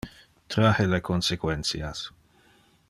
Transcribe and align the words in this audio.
Trahe 0.53 0.87
le 0.87 0.99
consequentias. 0.99 2.11